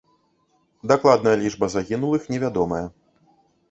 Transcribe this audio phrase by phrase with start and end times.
[0.93, 2.85] Дакладная лічба загінулых невядомая.